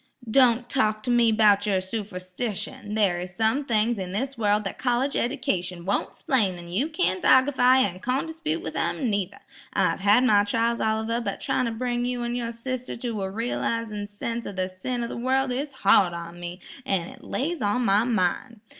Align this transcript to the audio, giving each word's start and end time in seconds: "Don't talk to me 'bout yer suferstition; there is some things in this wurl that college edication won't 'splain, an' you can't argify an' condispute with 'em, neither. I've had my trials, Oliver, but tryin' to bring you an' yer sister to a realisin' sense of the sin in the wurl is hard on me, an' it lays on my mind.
"Don't 0.31 0.67
talk 0.67 1.03
to 1.03 1.11
me 1.11 1.31
'bout 1.31 1.67
yer 1.67 1.79
suferstition; 1.79 2.95
there 2.95 3.19
is 3.19 3.35
some 3.35 3.65
things 3.65 3.99
in 3.99 4.13
this 4.13 4.35
wurl 4.35 4.59
that 4.63 4.79
college 4.79 5.15
edication 5.15 5.85
won't 5.85 6.15
'splain, 6.15 6.57
an' 6.57 6.69
you 6.69 6.87
can't 6.89 7.23
argify 7.23 7.83
an' 7.83 7.99
condispute 7.99 8.63
with 8.63 8.75
'em, 8.75 9.11
neither. 9.11 9.37
I've 9.73 9.99
had 9.99 10.23
my 10.23 10.43
trials, 10.43 10.81
Oliver, 10.81 11.21
but 11.21 11.39
tryin' 11.39 11.67
to 11.67 11.71
bring 11.71 12.03
you 12.05 12.23
an' 12.23 12.33
yer 12.33 12.51
sister 12.51 12.95
to 12.97 13.21
a 13.21 13.29
realisin' 13.29 14.07
sense 14.07 14.47
of 14.47 14.55
the 14.55 14.69
sin 14.69 15.03
in 15.03 15.09
the 15.11 15.15
wurl 15.17 15.51
is 15.51 15.71
hard 15.71 16.13
on 16.13 16.39
me, 16.39 16.61
an' 16.83 17.07
it 17.09 17.23
lays 17.23 17.61
on 17.61 17.85
my 17.85 18.03
mind. 18.03 18.59